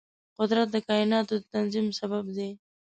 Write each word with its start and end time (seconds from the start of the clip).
قدرت 0.37 0.67
د 0.71 0.77
کایناتو 0.87 1.33
د 1.39 1.43
تنظیم 1.53 1.87
سبب 1.99 2.25
دی. 2.35 2.49